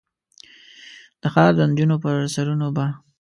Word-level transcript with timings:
د 1.21 1.23
ښار 1.33 1.51
د 1.55 1.59
نجونو 1.69 1.95
پر 2.03 2.15
سرونو 2.33 2.67
به، 2.75 2.85